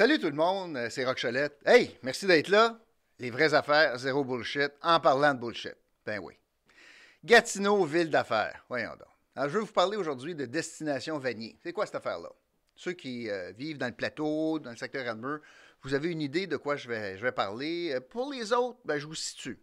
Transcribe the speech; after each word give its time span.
Salut 0.00 0.18
tout 0.18 0.30
le 0.30 0.32
monde, 0.32 0.78
euh, 0.78 0.88
c'est 0.88 1.04
Rock 1.04 1.22
Hey, 1.66 1.98
merci 2.02 2.24
d'être 2.24 2.48
là. 2.48 2.80
Les 3.18 3.28
vraies 3.30 3.52
affaires, 3.52 3.98
zéro 3.98 4.24
bullshit, 4.24 4.72
en 4.80 4.98
parlant 4.98 5.34
de 5.34 5.40
bullshit. 5.40 5.76
Ben 6.06 6.18
oui. 6.20 6.32
Gatineau, 7.22 7.84
ville 7.84 8.08
d'affaires. 8.08 8.64
Voyons 8.70 8.92
donc. 8.92 9.08
Alors, 9.36 9.50
je 9.50 9.58
vais 9.58 9.60
vous 9.66 9.72
parler 9.72 9.98
aujourd'hui 9.98 10.34
de 10.34 10.46
Destination 10.46 11.18
Vanier. 11.18 11.54
C'est 11.62 11.74
quoi 11.74 11.84
cette 11.84 11.96
affaire-là? 11.96 12.30
Ceux 12.74 12.94
qui 12.94 13.28
euh, 13.28 13.52
vivent 13.52 13.76
dans 13.76 13.88
le 13.88 13.92
plateau, 13.92 14.58
dans 14.58 14.70
le 14.70 14.76
secteur 14.78 15.06
Elmer, 15.06 15.36
vous 15.82 15.92
avez 15.92 16.08
une 16.08 16.22
idée 16.22 16.46
de 16.46 16.56
quoi 16.56 16.76
je 16.76 16.88
vais, 16.88 17.32
parler? 17.32 17.92
Euh, 17.92 18.00
pour 18.00 18.32
les 18.32 18.54
autres, 18.54 18.80
ben, 18.86 18.98
je 18.98 19.06
vous 19.06 19.14
situe. 19.14 19.58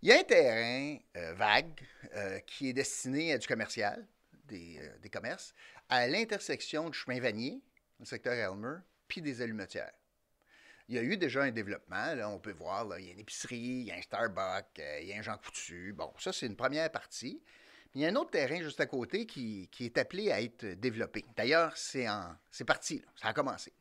Il 0.00 0.08
y 0.08 0.12
a 0.12 0.18
un 0.18 0.24
terrain 0.24 0.96
vague 1.34 1.78
qui 2.46 2.70
est 2.70 2.72
destiné 2.72 3.34
à 3.34 3.38
du 3.38 3.46
commercial, 3.46 4.08
des, 4.46 4.80
des 5.02 5.10
commerces, 5.10 5.52
à 5.90 6.08
l'intersection 6.08 6.88
du 6.88 6.98
chemin 6.98 7.20
Vanier, 7.20 7.60
le 8.00 8.06
secteur 8.06 8.32
Elmer, 8.32 8.78
des 9.20 9.42
allumetières. 9.42 9.92
Il 10.88 10.96
y 10.96 10.98
a 10.98 11.02
eu 11.02 11.16
déjà 11.16 11.42
un 11.42 11.50
développement, 11.50 12.14
là, 12.14 12.28
on 12.28 12.38
peut 12.38 12.52
voir, 12.52 12.84
là, 12.84 12.98
il 12.98 13.06
y 13.06 13.08
a 13.08 13.12
une 13.12 13.20
épicerie, 13.20 13.56
il 13.56 13.84
y 13.84 13.92
a 13.92 13.94
un 13.94 14.02
Starbucks, 14.02 14.78
euh, 14.78 14.98
il 15.00 15.08
y 15.08 15.12
a 15.12 15.16
un 15.16 15.22
Jean 15.22 15.38
Coutu. 15.38 15.92
Bon, 15.92 16.12
ça, 16.18 16.32
c'est 16.32 16.46
une 16.46 16.56
première 16.56 16.90
partie. 16.90 17.42
il 17.94 18.00
y 18.00 18.04
a 18.04 18.08
un 18.08 18.16
autre 18.16 18.30
terrain 18.30 18.60
juste 18.60 18.80
à 18.80 18.86
côté 18.86 19.26
qui, 19.26 19.70
est 19.80 19.98
appelé 19.98 20.30
à 20.32 20.40
être 20.40 20.66
développé. 20.66 21.24
D'ailleurs, 21.36 21.76
c'est, 21.76 22.06
parti, 22.66 23.02
ça 23.20 23.28
a 23.28 23.32
commencé. 23.32 23.72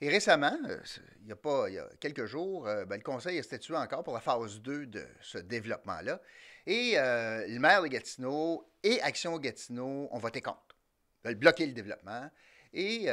Et 0.00 0.08
récemment, 0.08 0.56
euh, 0.68 0.78
il 1.22 1.28
y 1.28 1.32
a 1.32 1.36
pas 1.36 1.68
il 1.68 1.74
y 1.74 1.78
a 1.78 1.86
quelques 1.98 2.24
jours, 2.24 2.66
euh, 2.66 2.86
ben, 2.86 2.96
le 2.96 3.02
Conseil 3.02 3.38
a 3.38 3.42
statué 3.42 3.76
encore 3.76 4.02
pour 4.02 4.14
la 4.14 4.20
phase 4.20 4.60
2 4.60 4.86
de 4.86 5.06
ce 5.20 5.38
développement-là. 5.38 6.20
Et 6.66 6.94
le 6.94 7.58
maire 7.58 7.82
de 7.82 7.88
Gatineau 7.88 8.64
et 8.82 9.02
Action 9.02 9.38
Gatineau 9.38 10.08
ont 10.10 10.18
voté 10.18 10.40
contre. 10.40 10.76
Ils 11.24 11.28
veulent 11.28 11.38
bloquer 11.38 11.66
le 11.66 11.72
développement. 11.72 12.30
Et 12.72 13.08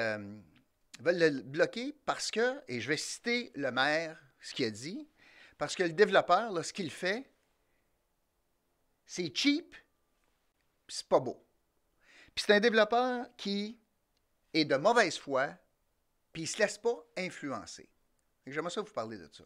veulent 0.99 1.17
le 1.17 1.41
bloquer 1.41 1.95
parce 2.05 2.31
que, 2.31 2.61
et 2.67 2.81
je 2.81 2.87
vais 2.87 2.97
citer 2.97 3.51
le 3.55 3.71
maire, 3.71 4.21
ce 4.41 4.53
qu'il 4.53 4.65
a 4.65 4.71
dit, 4.71 5.07
parce 5.57 5.75
que 5.75 5.83
le 5.83 5.93
développeur, 5.93 6.63
ce 6.63 6.73
qu'il 6.73 6.91
fait, 6.91 7.29
c'est 9.05 9.33
cheap, 9.35 9.75
c'est 10.87 11.07
pas 11.07 11.19
beau. 11.19 11.43
Puis 12.35 12.45
c'est 12.45 12.53
un 12.53 12.59
développeur 12.59 13.25
qui 13.35 13.79
est 14.53 14.65
de 14.65 14.75
mauvaise 14.75 15.17
foi, 15.17 15.49
puis 16.33 16.43
il 16.43 16.45
ne 16.45 16.49
se 16.49 16.57
laisse 16.59 16.77
pas 16.77 17.03
influencer. 17.17 17.89
J'aimerais 18.45 18.71
ça 18.71 18.81
vous 18.81 18.93
parler 18.93 19.17
de 19.17 19.29
ça. 19.31 19.43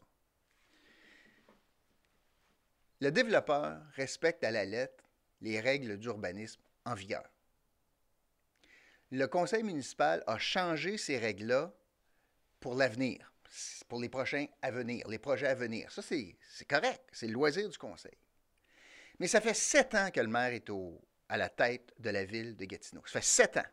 Le 2.99 3.11
développeur 3.11 3.81
respecte 3.95 4.43
à 4.43 4.51
la 4.51 4.63
lettre 4.63 5.03
les 5.41 5.59
règles 5.59 5.97
d'urbanisme 5.97 6.61
en 6.85 6.93
vigueur 6.93 7.27
le 9.11 9.27
conseil 9.27 9.63
municipal 9.63 10.23
a 10.25 10.37
changé 10.37 10.97
ces 10.97 11.17
règles-là 11.17 11.73
pour 12.61 12.75
l'avenir, 12.75 13.33
pour 13.89 13.99
les 13.99 14.07
prochains 14.07 14.47
à 14.61 14.71
venir, 14.71 15.07
les 15.09 15.19
projets 15.19 15.47
à 15.47 15.55
venir. 15.55 15.91
Ça, 15.91 16.01
c'est 16.01 16.37
correct, 16.67 17.03
c'est 17.11 17.27
le 17.27 17.33
loisir 17.33 17.67
du 17.69 17.77
conseil. 17.77 18.17
Mais 19.19 19.27
ça 19.27 19.41
fait 19.41 19.53
sept 19.53 19.93
ans 19.95 20.09
que 20.11 20.21
le 20.21 20.27
maire 20.27 20.53
est 20.53 20.71
à 21.27 21.37
la 21.37 21.49
tête 21.49 21.93
de 21.99 22.09
la 22.09 22.23
ville 22.23 22.55
de 22.55 22.65
Gatineau. 22.65 23.03
Ça 23.05 23.19
fait 23.19 23.25
sept 23.25 23.57
ans. 23.57 23.69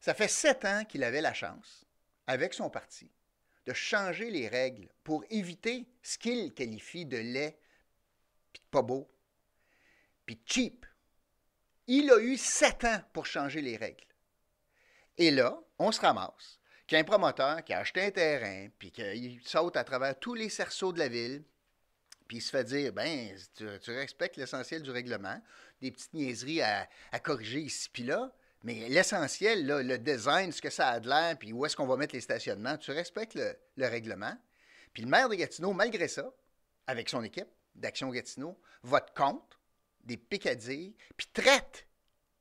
Ça 0.00 0.14
fait 0.14 0.28
sept 0.28 0.64
ans 0.64 0.84
qu'il 0.84 1.04
avait 1.04 1.22
la 1.22 1.32
chance, 1.32 1.86
avec 2.26 2.52
son 2.54 2.68
parti, 2.68 3.10
de 3.66 3.72
changer 3.72 4.30
les 4.30 4.48
règles 4.48 4.88
pour 5.04 5.24
éviter 5.30 5.86
ce 6.02 6.18
qu'il 6.18 6.52
qualifie 6.52 7.06
de 7.06 7.18
laid, 7.18 7.56
puis 8.52 8.62
pas 8.70 8.82
beau, 8.82 9.08
puis 10.26 10.40
cheap. 10.44 10.84
Il 11.86 12.10
a 12.10 12.18
eu 12.18 12.36
sept 12.36 12.84
ans 12.84 13.00
pour 13.12 13.26
changer 13.26 13.62
les 13.62 13.76
règles. 13.76 14.04
Et 15.18 15.30
là, 15.30 15.58
on 15.78 15.92
se 15.92 16.00
ramasse 16.00 16.58
qu'il 16.86 16.96
y 16.96 16.98
a 16.98 17.02
un 17.02 17.04
promoteur 17.04 17.64
qui 17.64 17.72
a 17.72 17.78
acheté 17.78 18.02
un 18.02 18.10
terrain, 18.10 18.68
puis 18.78 18.90
qu'il 18.90 19.40
saute 19.44 19.76
à 19.76 19.84
travers 19.84 20.18
tous 20.18 20.34
les 20.34 20.48
cerceaux 20.48 20.92
de 20.92 20.98
la 20.98 21.08
ville, 21.08 21.42
puis 22.28 22.38
il 22.38 22.42
se 22.42 22.50
fait 22.50 22.64
dire, 22.64 22.92
ben, 22.92 23.34
tu, 23.54 23.90
respectes 23.90 24.36
l'essentiel 24.36 24.82
du 24.82 24.90
règlement, 24.90 25.40
des 25.80 25.90
petites 25.90 26.14
niaiseries 26.14 26.62
à, 26.62 26.88
corriger 27.22 27.60
ici 27.60 27.88
puis 27.92 28.02
là, 28.02 28.32
mais 28.62 28.88
l'essentiel, 28.88 29.66
le 29.66 29.98
design, 29.98 30.50
ce 30.50 30.62
que 30.62 30.70
ça 30.70 30.88
a 30.88 31.00
de 31.00 31.08
l'air, 31.08 31.38
puis 31.38 31.52
où 31.52 31.66
est-ce 31.66 31.76
qu'on 31.76 31.86
va 31.86 31.96
mettre 31.96 32.14
les 32.14 32.22
stationnements, 32.22 32.78
tu 32.78 32.92
respectes 32.92 33.34
le, 33.34 33.54
le, 33.76 33.86
règlement. 33.86 34.34
Puis 34.94 35.02
le 35.02 35.08
maire 35.10 35.28
de 35.28 35.34
Gatineau, 35.34 35.74
malgré 35.74 36.08
ça, 36.08 36.32
avec 36.86 37.10
son 37.10 37.22
équipe 37.22 37.48
d'Action 37.74 38.08
Gatineau, 38.08 38.58
vote 38.82 39.12
contre 39.14 39.60
des 40.04 40.16
picadilles, 40.16 40.94
puis 41.16 41.26
traite, 41.32 41.86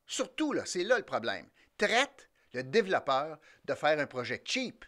surtout, 0.06 0.54
là, 0.54 0.64
c'est 0.66 0.84
là 0.84 0.98
le 0.98 1.04
problème, 1.04 1.46
traite 1.78 2.30
le 2.54 2.64
développeur 2.64 3.40
de 3.66 3.74
faire 3.74 4.00
un 4.00 4.06
projet 4.06 4.42
cheap, 4.46 4.86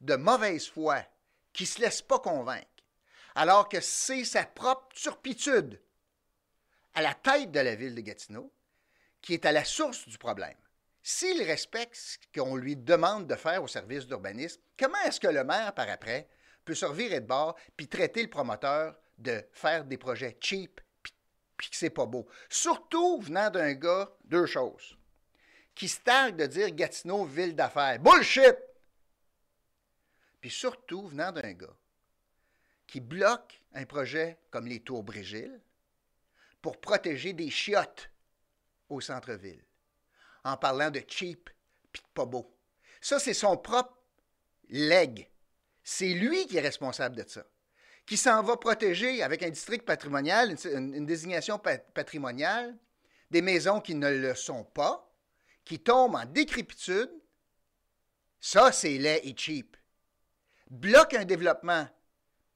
de 0.00 0.14
mauvaise 0.14 0.68
foi, 0.68 1.02
qui 1.52 1.64
ne 1.64 1.68
se 1.68 1.80
laisse 1.80 2.02
pas 2.02 2.18
convaincre, 2.18 2.66
alors 3.34 3.68
que 3.68 3.80
c'est 3.80 4.24
sa 4.24 4.44
propre 4.44 4.88
turpitude 4.94 5.80
à 6.94 7.02
la 7.02 7.14
tête 7.14 7.50
de 7.50 7.60
la 7.60 7.74
ville 7.74 7.94
de 7.94 8.00
Gatineau 8.00 8.52
qui 9.20 9.34
est 9.34 9.46
à 9.46 9.52
la 9.52 9.64
source 9.64 10.06
du 10.08 10.18
problème. 10.18 10.56
S'il 11.02 11.42
respecte 11.42 11.96
ce 11.96 12.18
qu'on 12.34 12.56
lui 12.56 12.76
demande 12.76 13.26
de 13.26 13.34
faire 13.34 13.62
au 13.62 13.68
service 13.68 14.06
d'urbanisme, 14.06 14.60
comment 14.78 14.98
est-ce 15.06 15.20
que 15.20 15.28
le 15.28 15.42
maire, 15.42 15.74
par 15.74 15.88
après, 15.88 16.28
peut 16.64 16.74
se 16.74 16.84
revirer 16.84 17.20
de 17.20 17.26
bord 17.26 17.56
puis 17.76 17.88
traiter 17.88 18.22
le 18.22 18.30
promoteur 18.30 18.94
de 19.16 19.42
faire 19.52 19.84
des 19.84 19.96
projets 19.96 20.36
cheap 20.40 20.80
puis 21.56 21.70
que 21.70 21.76
c'est 21.76 21.90
pas 21.90 22.06
beau? 22.06 22.28
Surtout 22.48 23.20
venant 23.20 23.50
d'un 23.50 23.72
gars, 23.72 24.12
deux 24.24 24.46
choses 24.46 24.97
qui 25.78 25.88
se 25.88 26.00
targue 26.00 26.34
de 26.34 26.46
dire 26.46 26.72
Gatineau, 26.72 27.24
ville 27.24 27.54
d'affaires. 27.54 28.00
Bullshit! 28.00 28.56
Puis 30.40 30.50
surtout, 30.50 31.06
venant 31.06 31.30
d'un 31.30 31.52
gars 31.52 31.76
qui 32.84 33.00
bloque 33.00 33.62
un 33.74 33.84
projet 33.84 34.38
comme 34.50 34.66
les 34.66 34.80
Tours 34.80 35.04
Brigil 35.04 35.60
pour 36.60 36.80
protéger 36.80 37.32
des 37.32 37.48
chiottes 37.48 38.10
au 38.88 39.00
centre-ville, 39.00 39.62
en 40.42 40.56
parlant 40.56 40.90
de 40.90 41.00
cheap 41.06 41.48
puis 41.92 42.02
de 42.02 42.08
pas 42.12 42.26
beau. 42.26 42.52
Ça, 43.00 43.20
c'est 43.20 43.32
son 43.32 43.56
propre 43.56 43.96
leg. 44.70 45.30
C'est 45.84 46.12
lui 46.12 46.48
qui 46.48 46.56
est 46.56 46.60
responsable 46.60 47.14
de 47.14 47.28
ça. 47.28 47.44
Qui 48.04 48.16
s'en 48.16 48.42
va 48.42 48.56
protéger 48.56 49.22
avec 49.22 49.44
un 49.44 49.50
district 49.50 49.84
patrimonial, 49.84 50.56
une 50.64 51.06
désignation 51.06 51.60
patrimoniale, 51.94 52.76
des 53.30 53.42
maisons 53.42 53.80
qui 53.80 53.94
ne 53.94 54.10
le 54.10 54.34
sont 54.34 54.64
pas, 54.64 55.07
qui 55.68 55.78
tombe 55.78 56.14
en 56.14 56.24
décrépitude, 56.24 57.10
ça, 58.40 58.72
c'est 58.72 58.96
laid 58.96 59.20
et 59.22 59.36
cheap. 59.36 59.76
Bloque 60.70 61.12
un 61.12 61.26
développement 61.26 61.86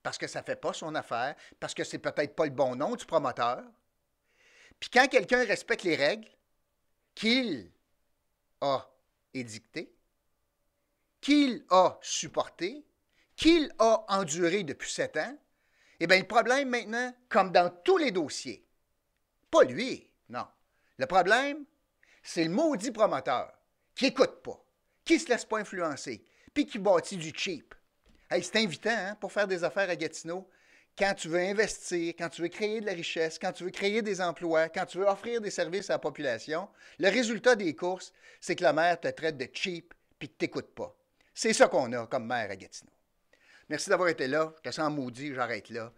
parce 0.03 0.17
que 0.17 0.27
ça 0.27 0.41
ne 0.41 0.47
fait 0.47 0.57
pas 0.57 0.73
son 0.73 0.95
affaire, 0.95 1.37
parce 1.61 1.75
que 1.75 1.85
c'est 1.85 1.99
peut-être 1.99 2.35
pas 2.35 2.47
le 2.47 2.51
bon 2.51 2.75
nom 2.75 2.97
du 2.97 3.05
promoteur. 3.05 3.63
Puis 4.81 4.91
quand 4.91 5.07
quelqu'un 5.09 5.45
respecte 5.45 5.85
les 5.85 5.95
règles 5.95 6.29
qu'il 7.15 7.71
a 8.63 8.91
édictées, 9.35 9.95
qu'il 11.21 11.65
a 11.69 11.99
supportées, 12.01 12.85
qu'il 13.37 13.73
a 13.79 14.05
enduré 14.09 14.65
depuis 14.65 14.91
sept 14.91 15.17
ans, 15.19 15.39
eh 16.01 16.07
bien, 16.07 16.19
le 16.19 16.27
problème 16.27 16.71
maintenant, 16.71 17.15
comme 17.29 17.53
dans 17.53 17.71
tous 17.85 17.99
les 17.99 18.11
dossiers, 18.11 18.67
pas 19.51 19.63
lui, 19.65 20.11
non. 20.31 20.47
Le 20.97 21.07
problème, 21.07 21.65
c'est 22.23 22.45
le 22.45 22.51
maudit 22.51 22.91
promoteur 22.91 23.53
qui 23.95 24.05
n'écoute 24.05 24.43
pas, 24.43 24.63
qui 25.05 25.19
se 25.19 25.29
laisse 25.29 25.45
pas 25.45 25.59
influencer, 25.59 26.25
puis 26.55 26.67
qui 26.67 26.79
bâtit 26.79 27.17
du 27.17 27.33
cheap. 27.35 27.75
C'est 28.31 28.57
invitant 28.57 28.91
hein, 28.91 29.17
pour 29.21 29.33
faire 29.33 29.47
des 29.47 29.63
affaires 29.65 29.91
à 29.91 29.97
Gatineau. 29.97 30.49
Quand 30.97 31.15
tu 31.15 31.29
veux 31.29 31.41
investir, 31.41 32.15
quand 32.19 32.29
tu 32.29 32.43
veux 32.43 32.49
créer 32.49 32.81
de 32.81 32.87
la 32.87 32.93
richesse, 32.93 33.39
quand 33.39 33.53
tu 33.53 33.65
veux 33.65 33.71
créer 33.71 34.03
des 34.03 34.21
emplois, 34.21 34.69
quand 34.69 34.87
tu 34.87 34.99
veux 34.99 35.07
offrir 35.07 35.41
des 35.41 35.51
services 35.51 35.91
à 35.91 35.95
la 35.95 35.99
population, 35.99 36.69
le 36.99 37.09
résultat 37.09 37.57
des 37.57 37.75
courses, 37.75 38.13
c'est 38.41 38.57
que 38.57 38.63
la 38.63 38.73
maire 38.73 39.01
te 39.01 39.09
traite 39.09 39.37
de 39.37 39.49
cheap 39.53 39.95
puis 40.19 40.29
que 40.29 40.33
tu 40.33 40.39
t'écoutes 40.39 40.75
pas. 40.75 40.95
C'est 41.35 41.53
ça 41.53 41.69
qu'on 41.69 41.93
a 41.93 42.07
comme 42.07 42.27
maire 42.27 42.51
à 42.51 42.57
Gatineau. 42.57 42.93
Merci 43.69 43.91
d'avoir 43.91 44.09
été 44.09 44.29
là. 44.29 44.53
Je 44.59 44.71
te 44.71 44.75
sens 44.75 44.93
maudit, 44.93 45.35
j'arrête 45.35 45.71
là. 45.71 45.93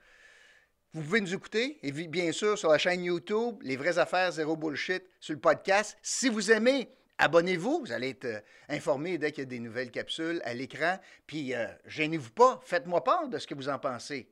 Vous 0.95 1.03
pouvez 1.03 1.21
nous 1.21 1.35
écouter, 1.35 1.81
et 1.83 1.91
bien 1.91 2.31
sûr, 2.31 2.57
sur 2.57 2.71
la 2.71 2.79
chaîne 2.79 3.03
YouTube, 3.03 3.57
Les 3.63 3.77
vraies 3.77 3.99
affaires, 3.99 4.31
zéro 4.31 4.57
bullshit, 4.57 5.03
sur 5.19 5.35
le 5.35 5.41
podcast. 5.41 5.99
Si 6.03 6.29
vous 6.29 6.53
aimez, 6.53 6.89
abonnez-vous. 7.19 7.81
Vous 7.81 7.91
allez 7.91 8.11
être 8.11 8.27
euh, 8.27 8.41
informé 8.69 9.19
dès 9.19 9.33
qu'il 9.33 9.43
y 9.43 9.47
a 9.47 9.51
des 9.51 9.59
nouvelles 9.59 9.91
capsules 9.91 10.41
à 10.45 10.55
l'écran. 10.55 11.01
Puis, 11.27 11.53
euh, 11.53 11.67
gênez-vous 11.87 12.31
pas. 12.31 12.61
Faites-moi 12.65 13.03
part 13.03 13.29
de 13.29 13.39
ce 13.39 13.47
que 13.49 13.57
vous 13.57 13.69
en 13.69 13.81
pensez. 13.81 14.29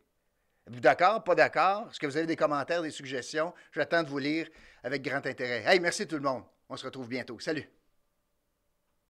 D'accord? 0.68 1.24
Pas 1.24 1.34
d'accord? 1.34 1.88
Est-ce 1.90 1.98
que 1.98 2.06
vous 2.06 2.16
avez 2.16 2.26
des 2.26 2.36
commentaires, 2.36 2.82
des 2.82 2.92
suggestions? 2.92 3.52
J'attends 3.72 4.04
de 4.04 4.08
vous 4.08 4.18
lire 4.18 4.46
avec 4.84 5.02
grand 5.02 5.26
intérêt. 5.26 5.64
Hey, 5.66 5.80
merci 5.80 6.06
tout 6.06 6.14
le 6.14 6.22
monde. 6.22 6.44
On 6.68 6.76
se 6.76 6.84
retrouve 6.84 7.08
bientôt. 7.08 7.40
Salut! 7.40 7.68